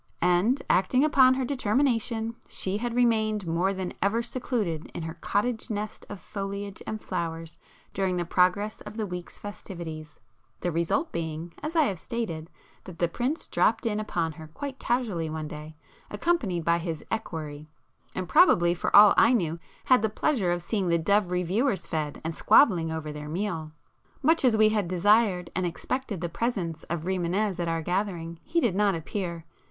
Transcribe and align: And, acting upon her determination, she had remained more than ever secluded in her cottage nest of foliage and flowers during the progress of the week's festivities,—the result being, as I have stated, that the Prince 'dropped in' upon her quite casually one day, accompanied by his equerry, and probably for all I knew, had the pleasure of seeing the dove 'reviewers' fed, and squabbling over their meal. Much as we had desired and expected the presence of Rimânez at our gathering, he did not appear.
And, 0.23 0.59
acting 0.67 1.03
upon 1.05 1.35
her 1.35 1.45
determination, 1.45 2.33
she 2.47 2.77
had 2.77 2.95
remained 2.95 3.45
more 3.45 3.71
than 3.71 3.93
ever 4.01 4.23
secluded 4.23 4.89
in 4.95 5.03
her 5.03 5.13
cottage 5.21 5.69
nest 5.69 6.07
of 6.09 6.19
foliage 6.19 6.81
and 6.87 6.99
flowers 6.99 7.59
during 7.93 8.17
the 8.17 8.25
progress 8.25 8.81
of 8.81 8.97
the 8.97 9.05
week's 9.05 9.37
festivities,—the 9.37 10.71
result 10.71 11.11
being, 11.11 11.53
as 11.61 11.75
I 11.75 11.83
have 11.83 11.99
stated, 11.99 12.49
that 12.85 12.97
the 12.97 13.07
Prince 13.07 13.47
'dropped 13.47 13.85
in' 13.85 13.99
upon 13.99 14.31
her 14.31 14.47
quite 14.47 14.79
casually 14.79 15.29
one 15.29 15.47
day, 15.47 15.75
accompanied 16.09 16.65
by 16.65 16.79
his 16.79 17.05
equerry, 17.11 17.69
and 18.15 18.27
probably 18.27 18.73
for 18.73 18.95
all 18.95 19.13
I 19.17 19.33
knew, 19.33 19.59
had 19.85 20.01
the 20.01 20.09
pleasure 20.09 20.51
of 20.51 20.63
seeing 20.63 20.87
the 20.89 20.97
dove 20.97 21.29
'reviewers' 21.29 21.85
fed, 21.85 22.19
and 22.23 22.33
squabbling 22.33 22.91
over 22.91 23.11
their 23.11 23.29
meal. 23.29 23.71
Much 24.23 24.43
as 24.43 24.57
we 24.57 24.69
had 24.69 24.87
desired 24.87 25.51
and 25.55 25.67
expected 25.67 26.21
the 26.21 26.27
presence 26.27 26.81
of 26.85 27.03
Rimânez 27.03 27.59
at 27.59 27.67
our 27.67 27.83
gathering, 27.83 28.39
he 28.43 28.59
did 28.59 28.73
not 28.73 28.95
appear. 28.95 29.45